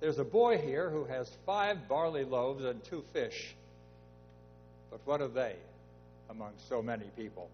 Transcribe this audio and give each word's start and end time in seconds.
There's 0.00 0.18
a 0.18 0.24
boy 0.24 0.58
here 0.58 0.90
who 0.90 1.04
has 1.06 1.28
five 1.44 1.88
barley 1.88 2.24
loaves 2.24 2.64
and 2.64 2.82
two 2.84 3.04
fish. 3.12 3.54
But 4.90 5.00
what 5.04 5.20
are 5.20 5.28
they 5.28 5.56
among 6.30 6.52
so 6.68 6.82
many 6.82 7.06
people? 7.16 7.48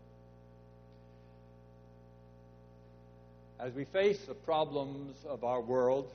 As 3.58 3.72
we 3.72 3.84
face 3.84 4.18
the 4.26 4.34
problems 4.34 5.16
of 5.26 5.42
our 5.42 5.60
world, 5.60 6.10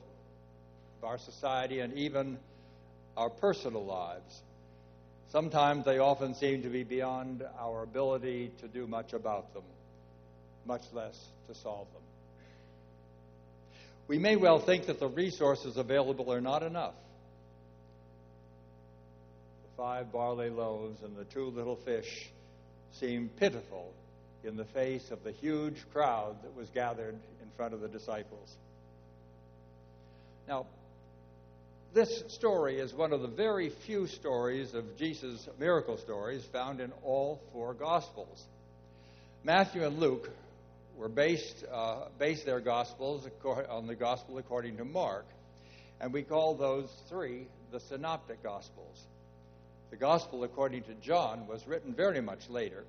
of 1.00 1.08
our 1.08 1.18
society, 1.18 1.80
and 1.80 1.92
even 1.94 2.38
our 3.16 3.30
personal 3.30 3.84
lives, 3.84 4.42
sometimes 5.32 5.84
they 5.84 5.98
often 5.98 6.34
seem 6.34 6.62
to 6.62 6.68
be 6.68 6.84
beyond 6.84 7.42
our 7.58 7.82
ability 7.82 8.52
to 8.60 8.68
do 8.68 8.86
much 8.86 9.14
about 9.14 9.52
them, 9.52 9.64
much 10.64 10.82
less 10.92 11.18
to 11.48 11.54
solve 11.54 11.88
them. 11.92 12.02
We 14.10 14.18
may 14.18 14.34
well 14.34 14.58
think 14.58 14.86
that 14.86 14.98
the 14.98 15.06
resources 15.06 15.76
available 15.76 16.32
are 16.32 16.40
not 16.40 16.64
enough. 16.64 16.94
The 19.62 19.76
five 19.76 20.10
barley 20.10 20.50
loaves 20.50 21.00
and 21.04 21.16
the 21.16 21.22
two 21.22 21.44
little 21.44 21.76
fish 21.76 22.28
seem 22.90 23.30
pitiful 23.38 23.92
in 24.42 24.56
the 24.56 24.64
face 24.64 25.12
of 25.12 25.22
the 25.22 25.30
huge 25.30 25.76
crowd 25.92 26.42
that 26.42 26.56
was 26.56 26.68
gathered 26.70 27.14
in 27.14 27.48
front 27.56 27.72
of 27.72 27.80
the 27.80 27.86
disciples. 27.86 28.52
Now, 30.48 30.66
this 31.94 32.24
story 32.34 32.80
is 32.80 32.92
one 32.92 33.12
of 33.12 33.22
the 33.22 33.28
very 33.28 33.68
few 33.68 34.08
stories 34.08 34.74
of 34.74 34.98
Jesus' 34.98 35.48
miracle 35.60 35.98
stories 35.98 36.42
found 36.52 36.80
in 36.80 36.90
all 37.04 37.40
four 37.52 37.74
Gospels. 37.74 38.42
Matthew 39.44 39.84
and 39.84 40.00
Luke 40.00 40.28
were 41.00 41.08
based, 41.08 41.64
uh, 41.72 42.08
based 42.18 42.44
their 42.44 42.60
Gospels 42.60 43.26
on 43.70 43.86
the 43.86 43.94
Gospel 43.94 44.36
according 44.36 44.76
to 44.76 44.84
Mark, 44.84 45.24
and 45.98 46.12
we 46.12 46.22
call 46.22 46.54
those 46.54 46.90
three 47.08 47.46
the 47.72 47.80
Synoptic 47.80 48.42
Gospels. 48.42 49.06
The 49.90 49.96
Gospel 49.96 50.44
according 50.44 50.82
to 50.84 50.94
John 50.94 51.46
was 51.46 51.66
written 51.66 51.94
very 51.94 52.20
much 52.20 52.50
later 52.50 52.84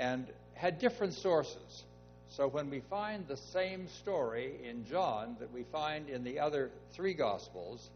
and 0.00 0.26
had 0.54 0.78
different 0.78 1.12
sources. 1.12 1.84
So 2.30 2.48
when 2.48 2.70
we 2.70 2.80
find 2.88 3.28
the 3.28 3.36
same 3.36 3.86
story 4.00 4.54
in 4.64 4.86
John 4.86 5.36
that 5.40 5.52
we 5.52 5.64
find 5.64 6.08
in 6.08 6.24
the 6.24 6.38
other 6.38 6.70
three 6.94 7.12
Gospels, 7.12 7.90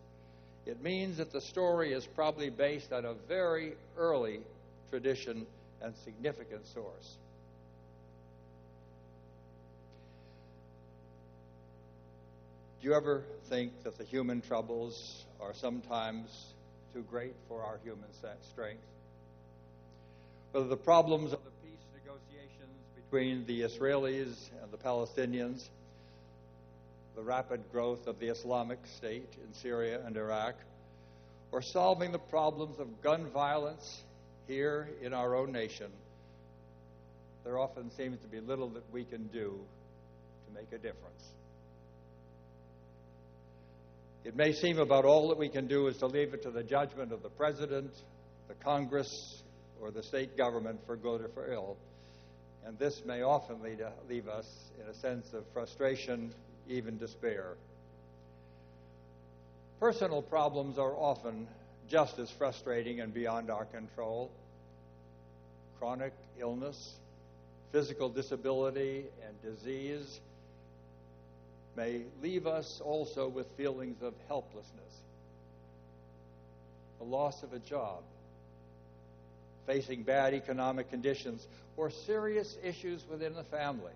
it 0.66 0.82
means 0.82 1.16
that 1.16 1.32
the 1.32 1.40
story 1.40 1.94
is 1.94 2.06
probably 2.06 2.50
based 2.50 2.92
on 2.92 3.06
a 3.06 3.14
very 3.26 3.72
early 3.96 4.40
tradition 4.90 5.46
and 5.80 5.94
significant 6.04 6.66
source. 6.66 7.16
Do 12.80 12.88
you 12.88 12.94
ever 12.94 13.24
think 13.48 13.84
that 13.84 13.96
the 13.96 14.04
human 14.04 14.42
troubles 14.42 15.24
are 15.40 15.54
sometimes 15.54 16.52
too 16.92 17.04
great 17.10 17.34
for 17.48 17.62
our 17.62 17.78
human 17.82 18.08
strength? 18.52 18.82
Whether 20.52 20.68
the 20.68 20.76
problems 20.76 21.32
of 21.32 21.40
the 21.42 21.50
peace 21.66 21.80
negotiations 21.94 22.76
between 22.94 23.46
the 23.46 23.62
Israelis 23.62 24.50
and 24.62 24.70
the 24.70 24.76
Palestinians, 24.76 25.68
the 27.16 27.22
rapid 27.22 27.62
growth 27.72 28.06
of 28.06 28.20
the 28.20 28.28
Islamic 28.28 28.78
State 28.86 29.34
in 29.42 29.54
Syria 29.54 30.02
and 30.04 30.16
Iraq, 30.16 30.54
or 31.52 31.62
solving 31.62 32.12
the 32.12 32.18
problems 32.18 32.78
of 32.78 33.02
gun 33.02 33.26
violence 33.30 34.02
here 34.46 34.90
in 35.00 35.14
our 35.14 35.34
own 35.34 35.50
nation, 35.50 35.90
there 37.42 37.58
often 37.58 37.90
seems 37.92 38.20
to 38.20 38.28
be 38.28 38.40
little 38.40 38.68
that 38.68 38.84
we 38.92 39.04
can 39.04 39.28
do 39.28 39.58
to 40.46 40.54
make 40.54 40.70
a 40.72 40.78
difference. 40.78 41.24
It 44.26 44.34
may 44.34 44.52
seem 44.52 44.78
about 44.78 45.04
all 45.04 45.28
that 45.28 45.38
we 45.38 45.48
can 45.48 45.68
do 45.68 45.86
is 45.86 45.96
to 45.98 46.06
leave 46.06 46.34
it 46.34 46.42
to 46.42 46.50
the 46.50 46.64
judgment 46.64 47.12
of 47.12 47.22
the 47.22 47.28
President, 47.30 47.92
the 48.48 48.54
Congress, 48.54 49.42
or 49.80 49.90
the 49.90 50.02
state 50.02 50.36
government 50.36 50.80
for 50.86 50.96
good 50.96 51.20
or 51.20 51.28
for 51.28 51.52
ill 51.52 51.76
and 52.66 52.76
this 52.80 53.00
may 53.06 53.22
often 53.22 53.62
lead, 53.62 53.80
uh, 53.80 53.90
leave 54.08 54.26
us 54.26 54.44
in 54.82 54.90
a 54.90 54.94
sense 54.94 55.32
of 55.32 55.44
frustration, 55.52 56.32
even 56.68 56.98
despair. 56.98 57.54
Personal 59.78 60.20
problems 60.20 60.76
are 60.76 60.92
often 60.92 61.46
just 61.88 62.18
as 62.18 62.28
frustrating 62.32 63.00
and 63.00 63.14
beyond 63.14 63.50
our 63.50 63.66
control. 63.66 64.32
Chronic 65.78 66.12
illness, 66.40 66.96
physical 67.70 68.08
disability, 68.08 69.04
and 69.24 69.54
disease 69.54 70.18
may 71.76 72.02
leave 72.22 72.46
us 72.46 72.80
also 72.84 73.28
with 73.28 73.46
feelings 73.56 74.02
of 74.02 74.14
helplessness, 74.28 74.72
the 76.98 77.04
loss 77.04 77.42
of 77.42 77.52
a 77.52 77.58
job, 77.58 78.02
facing 79.66 80.02
bad 80.02 80.32
economic 80.32 80.90
conditions, 80.90 81.46
or 81.76 81.90
serious 81.90 82.56
issues 82.64 83.04
within 83.10 83.34
the 83.34 83.44
family, 83.44 83.92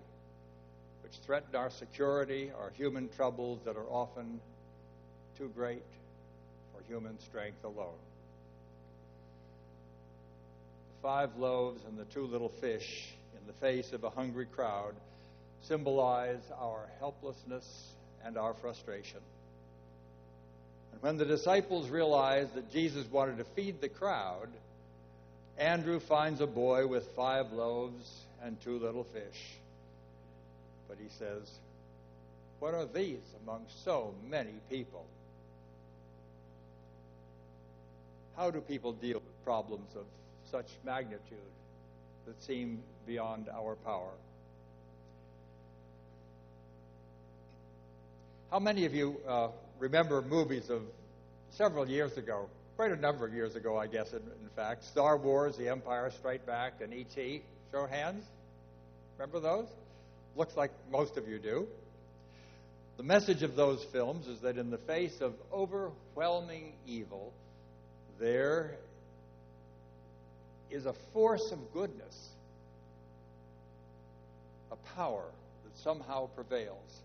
which 1.01 1.13
threaten 1.25 1.55
our 1.55 1.71
security, 1.71 2.51
our 2.59 2.71
human 2.77 3.09
troubles 3.15 3.59
that 3.65 3.75
are 3.75 3.89
often 3.89 4.39
too 5.37 5.51
great 5.55 5.83
for 6.73 6.83
human 6.87 7.19
strength 7.21 7.63
alone. 7.63 7.97
The 10.95 11.01
five 11.01 11.35
loaves 11.37 11.81
and 11.87 11.97
the 11.97 12.05
two 12.05 12.27
little 12.27 12.49
fish 12.61 13.07
in 13.33 13.47
the 13.47 13.53
face 13.53 13.91
of 13.93 14.03
a 14.03 14.09
hungry 14.11 14.45
crowd 14.45 14.93
symbolize 15.67 16.41
our 16.59 16.87
helplessness 16.99 17.65
and 18.25 18.37
our 18.37 18.53
frustration. 18.53 19.19
And 20.93 21.01
when 21.01 21.17
the 21.17 21.25
disciples 21.25 21.89
realized 21.89 22.55
that 22.55 22.71
Jesus 22.71 23.05
wanted 23.11 23.37
to 23.37 23.43
feed 23.43 23.81
the 23.81 23.89
crowd, 23.89 24.49
Andrew 25.57 25.99
finds 25.99 26.41
a 26.41 26.47
boy 26.47 26.87
with 26.87 27.03
five 27.15 27.51
loaves 27.51 28.09
and 28.43 28.59
two 28.61 28.79
little 28.79 29.03
fish. 29.03 29.57
But 30.87 30.97
he 31.01 31.09
says, 31.19 31.49
What 32.59 32.73
are 32.73 32.85
these 32.85 33.21
among 33.43 33.65
so 33.83 34.13
many 34.29 34.53
people? 34.69 35.05
How 38.35 38.49
do 38.49 38.59
people 38.61 38.93
deal 38.93 39.19
with 39.19 39.45
problems 39.45 39.89
of 39.95 40.05
such 40.49 40.65
magnitude 40.83 41.37
that 42.25 42.41
seem 42.43 42.81
beyond 43.05 43.47
our 43.49 43.75
power? 43.75 44.11
How 48.51 48.59
many 48.59 48.85
of 48.85 48.93
you 48.93 49.15
uh, 49.25 49.47
remember 49.79 50.21
movies 50.21 50.69
of 50.69 50.81
several 51.51 51.89
years 51.89 52.17
ago 52.17 52.49
quite 52.75 52.91
a 52.91 52.97
number 52.97 53.25
of 53.25 53.33
years 53.33 53.55
ago, 53.55 53.77
I 53.77 53.87
guess, 53.87 54.11
in, 54.11 54.17
in 54.17 54.49
fact. 54.57 54.83
Star 54.83 55.15
Wars, 55.15 55.55
The 55.55 55.69
Empire 55.69 56.11
Strikes 56.17 56.45
Back, 56.45 56.81
and 56.81 56.93
E.T. 56.93 57.43
Show 57.71 57.85
hands. 57.85 58.25
Remember 59.17 59.39
those? 59.39 59.67
Looks 60.35 60.57
like 60.57 60.71
most 60.91 61.15
of 61.15 61.29
you 61.29 61.39
do. 61.39 61.65
The 62.97 63.03
message 63.03 63.41
of 63.41 63.55
those 63.55 63.85
films 63.93 64.27
is 64.27 64.41
that 64.41 64.57
in 64.57 64.69
the 64.69 64.79
face 64.79 65.21
of 65.21 65.33
overwhelming 65.53 66.73
evil, 66.85 67.31
there 68.19 68.75
is 70.69 70.85
a 70.85 70.93
force 71.13 71.53
of 71.53 71.59
goodness, 71.71 72.29
a 74.71 74.75
power 74.95 75.25
that 75.63 75.77
somehow 75.83 76.27
prevails. 76.35 77.01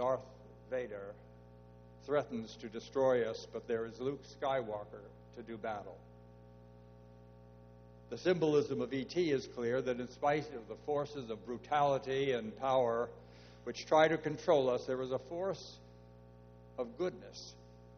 Darth 0.00 0.24
Vader 0.70 1.12
threatens 2.06 2.56
to 2.62 2.68
destroy 2.68 3.28
us, 3.28 3.46
but 3.52 3.68
there 3.68 3.84
is 3.84 4.00
Luke 4.00 4.22
Skywalker 4.40 5.04
to 5.36 5.42
do 5.42 5.58
battle. 5.58 5.98
The 8.08 8.16
symbolism 8.16 8.80
of 8.80 8.94
ET 8.94 9.14
is 9.14 9.46
clear 9.48 9.82
that 9.82 10.00
in 10.00 10.08
spite 10.08 10.46
of 10.54 10.66
the 10.70 10.76
forces 10.86 11.28
of 11.28 11.44
brutality 11.44 12.32
and 12.32 12.58
power 12.58 13.10
which 13.64 13.84
try 13.84 14.08
to 14.08 14.16
control 14.16 14.70
us, 14.70 14.86
there 14.86 15.02
is 15.02 15.12
a 15.12 15.18
force 15.18 15.76
of 16.78 16.96
goodness 16.96 17.52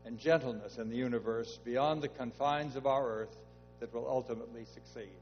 and 0.04 0.18
gentleness 0.18 0.78
in 0.78 0.90
the 0.90 0.96
universe 0.96 1.56
beyond 1.64 2.02
the 2.02 2.08
confines 2.08 2.74
of 2.74 2.84
our 2.84 3.08
earth 3.08 3.36
that 3.78 3.94
will 3.94 4.08
ultimately 4.08 4.64
succeed. 4.74 5.20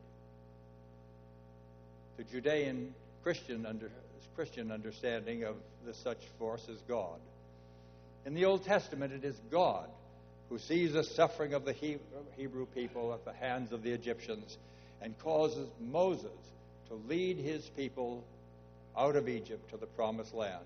The 2.17 2.25
Judean 2.25 2.95
Christian, 3.23 3.67
under, 3.67 3.91
Christian 4.37 4.71
understanding 4.71 5.45
of 5.45 5.57
this 5.85 5.97
such 5.97 6.19
force 6.39 6.67
as 6.71 6.79
God. 6.89 7.19
In 8.27 8.35
the 8.35 8.45
Old 8.45 8.65
Testament, 8.65 9.13
it 9.13 9.25
is 9.25 9.35
God 9.51 9.89
who 10.49 10.59
sees 10.59 10.93
the 10.93 11.05
suffering 11.05 11.55
of 11.55 11.65
the 11.65 11.73
Hebrew 12.37 12.67
people 12.75 13.15
at 13.15 13.25
the 13.25 13.33
hands 13.33 13.73
of 13.73 13.83
the 13.83 13.93
Egyptians 13.93 14.59
and 15.01 15.19
causes 15.21 15.69
Moses 15.81 16.31
to 16.89 16.95
lead 17.09 17.39
his 17.39 17.69
people 17.77 18.25
out 18.97 19.17
of 19.17 19.29
Egypt 19.29 19.71
to 19.71 19.77
the 19.77 19.87
promised 19.87 20.35
land. 20.35 20.65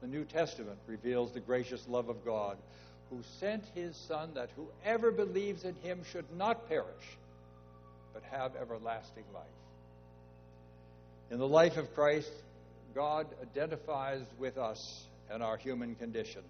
The 0.00 0.08
New 0.08 0.24
Testament 0.24 0.78
reveals 0.86 1.32
the 1.32 1.40
gracious 1.40 1.86
love 1.88 2.08
of 2.08 2.24
God 2.24 2.58
who 3.10 3.20
sent 3.38 3.64
his 3.74 3.96
Son 3.96 4.30
that 4.34 4.50
whoever 4.56 5.10
believes 5.10 5.64
in 5.64 5.74
him 5.76 6.00
should 6.10 6.26
not 6.36 6.68
perish, 6.68 7.16
but 8.12 8.22
have 8.30 8.56
everlasting 8.56 9.24
life. 9.32 9.44
In 11.34 11.40
the 11.40 11.48
life 11.48 11.78
of 11.78 11.92
Christ, 11.96 12.30
God 12.94 13.26
identifies 13.42 14.22
with 14.38 14.56
us 14.56 15.02
and 15.28 15.42
our 15.42 15.56
human 15.56 15.96
condition. 15.96 16.42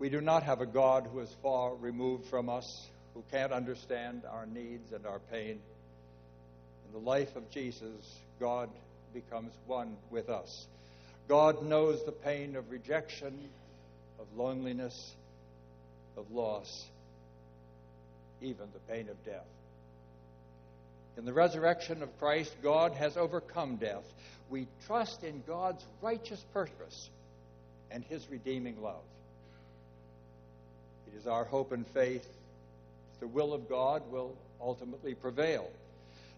We 0.00 0.08
do 0.08 0.20
not 0.20 0.42
have 0.42 0.60
a 0.60 0.66
God 0.66 1.08
who 1.12 1.20
is 1.20 1.32
far 1.40 1.72
removed 1.76 2.26
from 2.26 2.48
us, 2.48 2.88
who 3.14 3.22
can't 3.30 3.52
understand 3.52 4.22
our 4.28 4.44
needs 4.44 4.90
and 4.92 5.06
our 5.06 5.20
pain. 5.30 5.60
In 6.86 6.92
the 6.92 6.98
life 6.98 7.36
of 7.36 7.48
Jesus, 7.52 8.18
God 8.40 8.70
becomes 9.14 9.52
one 9.68 9.96
with 10.10 10.28
us. 10.28 10.66
God 11.28 11.62
knows 11.62 12.04
the 12.04 12.10
pain 12.10 12.56
of 12.56 12.72
rejection, 12.72 13.38
of 14.18 14.26
loneliness, 14.36 15.12
of 16.16 16.32
loss, 16.32 16.86
even 18.42 18.66
the 18.72 18.92
pain 18.92 19.08
of 19.08 19.24
death. 19.24 19.46
In 21.16 21.24
the 21.24 21.32
resurrection 21.32 22.02
of 22.02 22.18
Christ, 22.18 22.54
God 22.62 22.92
has 22.92 23.16
overcome 23.16 23.76
death. 23.76 24.04
We 24.50 24.66
trust 24.86 25.24
in 25.24 25.42
God's 25.46 25.84
righteous 26.02 26.44
purpose 26.52 27.10
and 27.90 28.04
his 28.04 28.28
redeeming 28.30 28.82
love. 28.82 29.02
It 31.06 31.18
is 31.18 31.26
our 31.26 31.44
hope 31.44 31.72
and 31.72 31.86
faith 31.88 32.22
that 32.22 33.20
the 33.20 33.26
will 33.26 33.54
of 33.54 33.68
God 33.68 34.02
will 34.10 34.34
ultimately 34.60 35.14
prevail, 35.14 35.70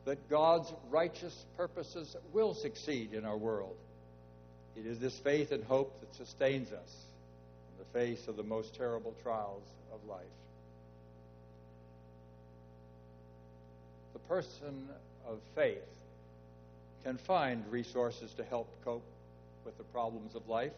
that 0.05 0.31
God's 0.31 0.73
righteous 0.91 1.45
purposes 1.57 2.17
will 2.33 2.55
succeed 2.55 3.15
in 3.15 3.25
our 3.25 3.37
world. 3.37 3.77
It 4.77 4.87
is 4.87 5.01
this 5.01 5.19
faith 5.19 5.51
and 5.51 5.65
hope 5.65 5.99
that 6.01 6.15
sustains 6.15 6.73
us 6.73 7.05
in 7.73 7.79
the 7.79 7.99
face 7.99 8.29
of 8.29 8.37
the 8.37 8.45
most 8.45 8.75
terrible 8.77 9.15
trials 9.23 9.65
of 9.93 9.99
life. 10.09 10.25
Person 14.29 14.89
of 15.27 15.39
faith 15.55 15.79
can 17.05 17.17
find 17.17 17.65
resources 17.71 18.31
to 18.37 18.45
help 18.45 18.69
cope 18.85 19.05
with 19.65 19.77
the 19.79 19.85
problems 19.85 20.35
of 20.35 20.47
life. 20.49 20.73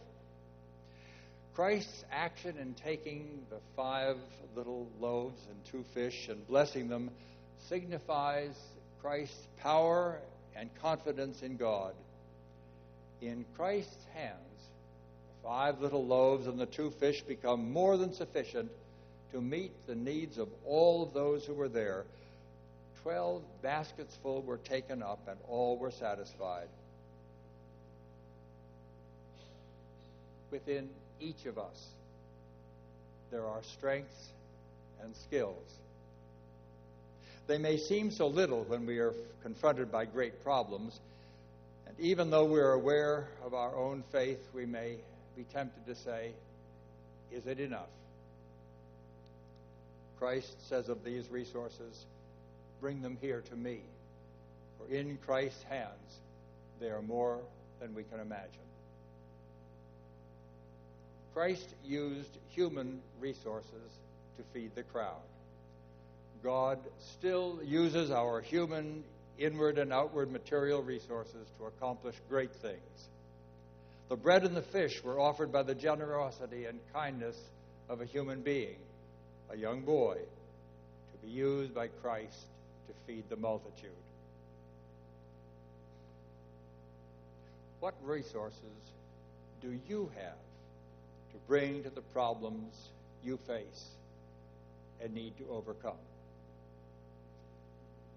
Christ's 1.54 2.04
action 2.12 2.56
in 2.58 2.74
taking 2.74 3.42
the 3.50 3.58
five 3.76 4.16
little 4.54 4.86
loaves 5.00 5.40
and 5.48 5.64
two 5.64 5.84
fish 5.94 6.28
and 6.28 6.46
blessing 6.46 6.88
them 6.88 7.10
signifies 7.68 8.54
Christ's 9.02 9.46
power 9.58 10.18
and 10.54 10.70
confidence 10.80 11.42
in 11.42 11.56
God. 11.56 11.94
In 13.20 13.44
Christ's 13.56 14.04
hands, 14.14 14.38
the 15.42 15.48
five 15.48 15.80
little 15.80 16.04
loaves 16.06 16.46
and 16.46 16.58
the 16.58 16.66
two 16.66 16.90
fish 16.90 17.22
become 17.22 17.72
more 17.72 17.96
than 17.96 18.12
sufficient 18.12 18.70
to 19.32 19.40
meet 19.40 19.72
the 19.86 19.94
needs 19.94 20.38
of 20.38 20.48
all 20.64 21.02
of 21.02 21.12
those 21.12 21.44
who 21.44 21.54
were 21.54 21.68
there. 21.68 22.04
Twelve 23.02 23.42
baskets 23.62 24.16
full 24.22 24.42
were 24.42 24.58
taken 24.58 25.02
up, 25.02 25.20
and 25.28 25.38
all 25.48 25.78
were 25.78 25.90
satisfied. 25.90 26.68
Within 30.50 30.88
each 31.20 31.46
of 31.46 31.58
us, 31.58 31.88
there 33.30 33.46
are 33.46 33.62
strengths 33.62 34.28
and 35.02 35.14
skills. 35.16 35.56
They 37.46 37.58
may 37.58 37.78
seem 37.78 38.10
so 38.10 38.26
little 38.26 38.64
when 38.64 38.86
we 38.86 38.98
are 38.98 39.14
confronted 39.42 39.90
by 39.90 40.04
great 40.04 40.42
problems, 40.44 40.98
and 41.86 41.98
even 41.98 42.30
though 42.30 42.44
we're 42.44 42.72
aware 42.72 43.28
of 43.44 43.54
our 43.54 43.74
own 43.74 44.04
faith, 44.12 44.46
we 44.54 44.66
may 44.66 44.96
be 45.36 45.44
tempted 45.52 45.86
to 45.86 45.94
say, 45.94 46.32
Is 47.32 47.46
it 47.46 47.60
enough? 47.60 47.88
Christ 50.18 50.68
says 50.68 50.88
of 50.88 51.02
these 51.02 51.30
resources, 51.30 52.04
Bring 52.80 53.02
them 53.02 53.18
here 53.20 53.42
to 53.50 53.56
me, 53.56 53.80
for 54.78 54.92
in 54.92 55.18
Christ's 55.26 55.62
hands 55.64 56.20
they 56.80 56.88
are 56.88 57.02
more 57.02 57.38
than 57.80 57.94
we 57.94 58.04
can 58.04 58.20
imagine. 58.20 58.48
Christ 61.34 61.74
used 61.84 62.38
human 62.48 63.00
resources 63.20 63.98
to 64.36 64.42
feed 64.52 64.74
the 64.74 64.82
crowd. 64.82 65.22
God 66.42 66.78
still 66.98 67.60
uses 67.62 68.10
our 68.10 68.40
human 68.40 69.04
inward 69.38 69.78
and 69.78 69.92
outward 69.92 70.30
material 70.30 70.82
resources 70.82 71.46
to 71.58 71.66
accomplish 71.66 72.14
great 72.28 72.54
things. 72.54 73.08
The 74.08 74.16
bread 74.16 74.44
and 74.44 74.56
the 74.56 74.62
fish 74.62 75.02
were 75.04 75.20
offered 75.20 75.52
by 75.52 75.62
the 75.62 75.74
generosity 75.74 76.64
and 76.64 76.80
kindness 76.92 77.38
of 77.88 78.00
a 78.00 78.04
human 78.04 78.40
being, 78.40 78.76
a 79.50 79.56
young 79.56 79.82
boy, 79.82 80.16
to 80.16 81.26
be 81.26 81.32
used 81.32 81.74
by 81.74 81.88
Christ 81.88 82.46
to 82.90 83.12
feed 83.12 83.24
the 83.28 83.36
multitude. 83.36 83.90
What 87.80 87.94
resources 88.04 88.60
do 89.62 89.78
you 89.88 90.10
have 90.16 90.32
to 91.32 91.38
bring 91.46 91.82
to 91.84 91.90
the 91.90 92.00
problems 92.00 92.88
you 93.24 93.38
face 93.46 93.90
and 95.02 95.14
need 95.14 95.36
to 95.38 95.44
overcome? 95.50 95.92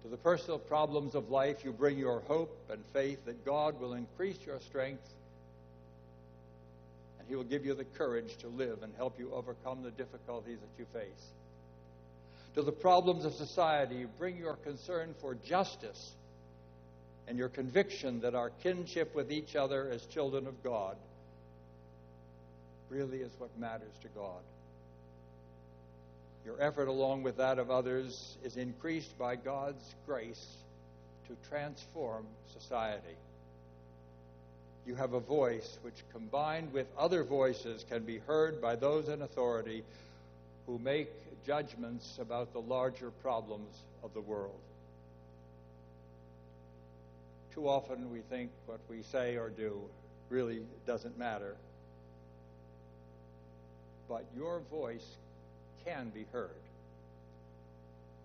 To 0.02 0.08
the 0.08 0.16
personal 0.18 0.58
problems 0.58 1.14
of 1.14 1.30
life, 1.30 1.64
you 1.64 1.72
bring 1.72 1.96
your 1.96 2.20
hope 2.20 2.54
and 2.70 2.82
faith 2.92 3.24
that 3.24 3.44
God 3.44 3.80
will 3.80 3.94
increase 3.94 4.38
your 4.44 4.60
strength 4.60 5.08
and 7.18 7.28
He 7.28 7.36
will 7.36 7.44
give 7.44 7.64
you 7.64 7.74
the 7.74 7.84
courage 7.84 8.36
to 8.38 8.48
live 8.48 8.82
and 8.82 8.92
help 8.96 9.18
you 9.18 9.32
overcome 9.32 9.82
the 9.82 9.92
difficulties 9.92 10.58
that 10.58 10.78
you 10.78 10.84
face. 10.92 11.30
To 12.54 12.62
the 12.62 12.72
problems 12.72 13.24
of 13.24 13.34
society, 13.34 13.96
you 13.96 14.08
bring 14.18 14.36
your 14.36 14.54
concern 14.54 15.14
for 15.20 15.34
justice 15.34 16.12
and 17.26 17.36
your 17.36 17.48
conviction 17.48 18.20
that 18.20 18.34
our 18.34 18.50
kinship 18.62 19.14
with 19.14 19.32
each 19.32 19.56
other 19.56 19.88
as 19.90 20.04
children 20.06 20.46
of 20.46 20.62
God 20.62 20.96
really 22.90 23.18
is 23.18 23.32
what 23.38 23.50
matters 23.58 23.94
to 24.02 24.08
God. 24.08 24.42
Your 26.44 26.60
effort, 26.60 26.88
along 26.88 27.22
with 27.22 27.38
that 27.38 27.58
of 27.58 27.70
others, 27.70 28.36
is 28.44 28.56
increased 28.56 29.18
by 29.18 29.34
God's 29.34 29.94
grace 30.06 30.46
to 31.26 31.48
transform 31.48 32.26
society. 32.52 33.16
You 34.86 34.94
have 34.94 35.14
a 35.14 35.20
voice 35.20 35.78
which, 35.82 35.94
combined 36.12 36.72
with 36.72 36.86
other 36.98 37.24
voices, 37.24 37.84
can 37.88 38.04
be 38.04 38.18
heard 38.18 38.60
by 38.60 38.76
those 38.76 39.08
in 39.08 39.22
authority 39.22 39.82
who 40.66 40.78
make 40.78 41.08
judgments 41.46 42.18
about 42.20 42.52
the 42.52 42.60
larger 42.60 43.10
problems 43.22 43.74
of 44.02 44.12
the 44.14 44.20
world. 44.20 44.60
Too 47.54 47.68
often 47.68 48.10
we 48.10 48.20
think 48.30 48.50
what 48.66 48.80
we 48.90 49.02
say 49.02 49.36
or 49.36 49.48
do 49.48 49.80
really 50.28 50.62
doesn't 50.86 51.18
matter. 51.18 51.56
But 54.08 54.24
your 54.36 54.60
voice 54.70 55.06
can 55.84 56.10
be 56.10 56.26
heard. 56.32 56.50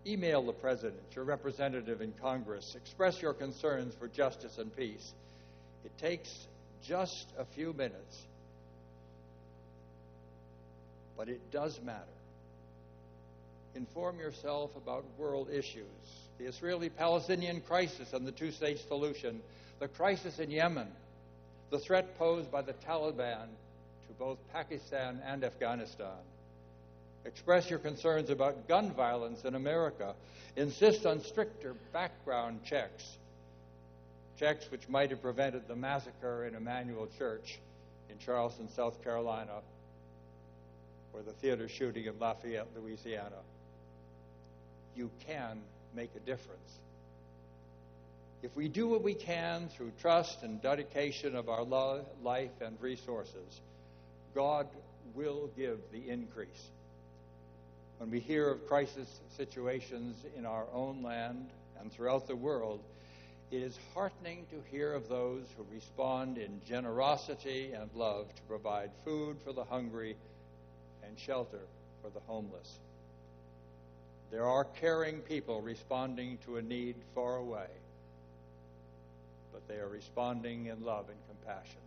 Email 0.08 0.42
the 0.42 0.54
President, 0.54 1.02
your 1.14 1.26
representative 1.26 2.02
in 2.02 2.14
Congress. 2.22 2.76
Express 2.76 3.22
your 3.22 3.34
concerns 3.34 3.94
for 3.94 4.08
justice 4.08 4.58
and 4.58 4.76
peace. 4.76 5.14
It 5.86 5.96
takes 5.98 6.48
just 6.84 7.28
a 7.38 7.46
few 7.46 7.74
minutes, 7.74 8.18
but 11.18 11.30
it 11.30 11.52
does 11.52 11.80
matter. 11.84 12.19
Inform 13.76 14.20
yourself 14.20 14.76
about 14.76 15.06
world 15.18 15.50
issues. 15.52 15.86
The 16.38 16.46
Israeli 16.46 16.90
Palestinian 16.90 17.62
crisis 17.62 18.14
and 18.14 18.26
the 18.26 18.32
two 18.32 18.52
state 18.52 18.80
solution, 18.88 19.42
the 19.80 19.88
crisis 19.88 20.40
in 20.40 20.50
Yemen, 20.52 20.88
the 21.70 21.80
threat 21.80 22.18
posed 22.18 22.52
by 22.52 22.62
the 22.62 22.74
Taliban 22.74 23.48
to 24.08 24.14
both 24.18 24.38
Pakistan 24.52 25.22
and 25.26 25.44
Afghanistan. 25.44 26.18
Express 27.26 27.70
your 27.70 27.80
concerns 27.80 28.30
about 28.30 28.68
gun 28.68 28.92
violence 28.92 29.44
in 29.44 29.56
America. 29.56 30.16
Insist 30.56 31.06
on 31.06 31.22
stricter 31.22 31.76
background 31.94 32.62
checks, 32.64 33.18
checks 34.38 34.72
which 34.72 34.88
might 34.90 35.12
have 35.12 35.22
prevented 35.22 35.68
the 35.68 35.76
massacre 35.76 36.46
in 36.46 36.56
Emanuel 36.56 37.08
Church 37.18 37.60
in 38.10 38.18
Charleston, 38.18 38.68
South 38.70 39.04
Carolina, 39.04 39.62
or 41.14 41.22
the 41.22 41.34
theater 41.34 41.68
shooting 41.68 42.06
in 42.06 42.18
Lafayette, 42.20 42.68
Louisiana. 42.76 43.38
You 45.00 45.10
can 45.26 45.62
make 45.96 46.10
a 46.18 46.20
difference. 46.20 46.74
If 48.44 48.54
we 48.54 48.68
do 48.68 48.90
what 48.90 49.02
we 49.02 49.14
can 49.14 49.70
through 49.70 49.94
trust 50.02 50.44
and 50.44 50.62
dedication 50.62 51.38
of 51.38 51.48
our 51.48 51.64
love, 51.64 52.06
life 52.22 52.52
and 52.60 52.76
resources, 52.82 53.62
God 54.36 54.68
will 55.16 55.50
give 55.56 55.80
the 55.94 56.10
increase. 56.10 56.68
When 58.00 58.12
we 58.12 58.20
hear 58.20 58.50
of 58.50 58.68
crisis 58.68 59.08
situations 59.38 60.18
in 60.38 60.46
our 60.46 60.66
own 60.74 61.02
land 61.02 61.48
and 61.80 61.90
throughout 61.94 62.28
the 62.28 62.36
world, 62.36 62.82
it 63.52 63.64
is 63.64 63.80
heartening 63.94 64.48
to 64.52 64.62
hear 64.70 64.92
of 64.92 65.08
those 65.08 65.46
who 65.56 65.66
respond 65.74 66.38
in 66.38 66.60
generosity 66.68 67.72
and 67.72 67.90
love 67.96 68.28
to 68.36 68.42
provide 68.50 68.92
food 69.06 69.38
for 69.46 69.54
the 69.54 69.64
hungry 69.64 70.18
and 71.08 71.18
shelter 71.18 71.62
for 72.02 72.10
the 72.10 72.20
homeless. 72.28 72.80
There 74.32 74.46
are 74.46 74.64
caring 74.64 75.20
people 75.20 75.62
responding 75.62 76.38
to 76.46 76.58
a 76.58 76.62
need 76.62 76.96
far 77.16 77.38
away. 77.38 77.68
but 79.52 79.68
they 79.68 79.82
are 79.82 79.88
responding 79.88 80.68
in 80.68 80.84
love 80.86 81.06
and 81.10 81.18
compassion. 81.28 81.82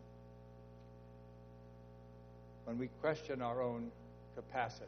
When 2.64 2.78
we 2.78 2.88
question 3.00 3.40
our 3.42 3.62
own 3.62 3.90
capacity 4.36 4.86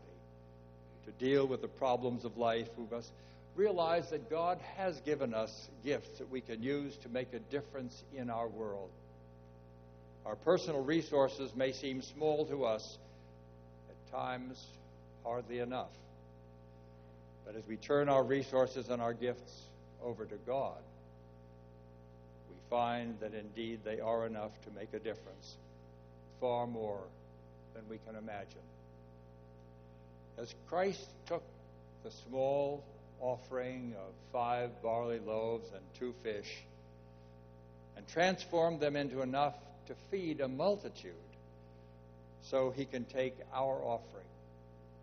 to 1.07 1.13
deal 1.25 1.47
with 1.47 1.63
the 1.63 1.69
problems 1.69 2.25
of 2.25 2.37
life, 2.37 2.69
we 2.77 2.85
must 2.91 3.11
realize 3.57 4.11
that 4.11 4.29
God 4.31 4.59
has 4.77 4.99
given 5.01 5.35
us 5.35 5.69
gifts 5.85 6.19
that 6.19 6.31
we 6.31 6.41
can 6.41 6.63
use 6.63 6.97
to 6.99 7.09
make 7.09 7.33
a 7.33 7.39
difference 7.39 8.03
in 8.17 8.31
our 8.31 8.49
world. 8.49 8.91
Our 10.27 10.37
personal 10.37 10.83
resources 10.83 11.55
may 11.55 11.73
seem 11.73 12.03
small 12.03 12.47
to 12.47 12.65
us, 12.65 12.99
at 13.89 14.13
times, 14.13 14.63
hardly 15.25 15.59
enough. 15.59 15.91
But 17.47 17.57
as 17.57 17.67
we 17.67 17.77
turn 17.77 18.09
our 18.09 18.23
resources 18.23 18.89
and 18.89 19.03
our 19.03 19.13
gifts 19.13 19.63
over 20.03 20.25
to 20.25 20.37
God, 20.47 20.79
we 22.49 22.57
find 22.71 23.19
that 23.21 23.35
indeed 23.35 23.81
they 23.85 24.01
are 24.01 24.27
enough 24.27 24.53
to 24.65 24.71
make 24.79 24.93
a 24.95 24.99
difference, 24.99 25.57
far 26.41 26.67
more 26.67 27.03
than 27.75 27.83
we 27.89 27.99
can 28.07 28.17
imagine. 28.17 28.63
As 30.39 30.55
Christ 30.69 31.07
took 31.27 31.43
the 32.03 32.11
small 32.29 32.83
offering 33.21 33.95
of 33.97 34.13
five 34.33 34.71
barley 34.83 35.21
loaves 35.21 35.69
and 35.73 35.83
two 35.99 36.15
fish 36.23 36.63
and 37.97 38.07
transformed 38.09 38.81
them 38.81 38.97
into 38.97 39.23
enough 39.23 39.55
to 39.87 39.95
feed 40.11 40.41
a 40.41 40.49
multitude, 40.49 41.13
so 42.43 42.71
he 42.71 42.85
can 42.85 43.05
take 43.05 43.37
our 43.55 43.81
offering, 43.83 44.27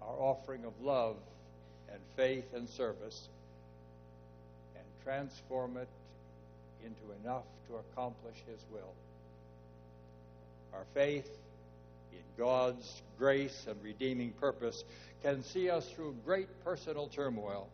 our 0.01 0.15
offering 0.19 0.65
of 0.65 0.73
love 0.81 1.15
and 1.91 2.01
faith 2.15 2.53
and 2.53 2.69
service, 2.69 3.27
and 4.75 4.83
transform 5.03 5.77
it 5.77 5.87
into 6.83 7.01
enough 7.23 7.43
to 7.67 7.75
accomplish 7.75 8.35
his 8.47 8.59
will. 8.71 8.93
Our 10.73 10.85
faith 10.93 11.29
in 12.11 12.23
God's 12.37 13.01
grace 13.17 13.65
and 13.67 13.81
redeeming 13.83 14.31
purpose 14.39 14.83
can 15.23 15.43
see 15.43 15.69
us 15.69 15.87
through 15.89 16.15
great 16.25 16.47
personal 16.63 17.07
turmoil. 17.07 17.67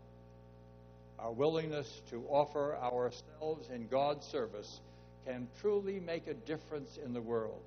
Our 1.19 1.31
willingness 1.31 2.01
to 2.11 2.23
offer 2.29 2.75
ourselves 2.75 3.69
in 3.73 3.87
God's 3.87 4.25
service 4.25 4.79
can 5.25 5.47
truly 5.61 5.99
make 5.99 6.27
a 6.27 6.33
difference 6.33 6.97
in 7.03 7.13
the 7.13 7.21
world. 7.21 7.61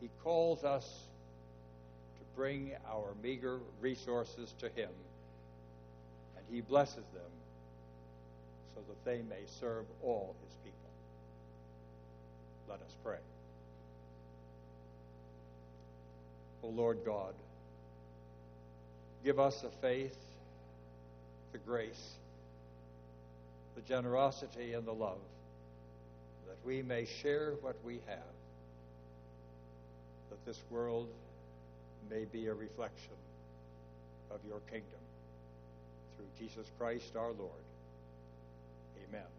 He 0.00 0.08
calls 0.22 0.64
us 0.64 0.88
bring 2.38 2.70
our 2.88 3.14
meager 3.20 3.58
resources 3.80 4.54
to 4.60 4.66
Him, 4.68 4.90
and 6.36 6.46
He 6.48 6.60
blesses 6.60 7.04
them 7.12 7.32
so 8.76 8.80
that 8.86 9.04
they 9.04 9.22
may 9.28 9.42
serve 9.58 9.84
all 10.04 10.36
His 10.44 10.54
people. 10.62 10.78
Let 12.68 12.78
us 12.78 12.94
pray. 13.02 13.18
O 16.62 16.68
Lord 16.68 16.98
God, 17.04 17.34
give 19.24 19.40
us 19.40 19.60
the 19.62 19.70
faith, 19.82 20.16
the 21.50 21.58
grace, 21.58 22.12
the 23.74 23.80
generosity, 23.80 24.74
and 24.74 24.86
the 24.86 24.94
love 24.94 25.18
that 26.46 26.56
we 26.64 26.82
may 26.82 27.04
share 27.04 27.54
what 27.62 27.74
we 27.84 27.94
have, 28.06 28.34
that 30.30 30.46
this 30.46 30.62
world 30.70 31.08
may 32.10 32.24
be 32.24 32.46
a 32.46 32.54
reflection 32.54 33.16
of 34.30 34.40
your 34.46 34.60
kingdom. 34.70 35.00
Through 36.16 36.28
Jesus 36.38 36.70
Christ 36.78 37.16
our 37.16 37.32
Lord. 37.32 37.64
Amen. 39.08 39.37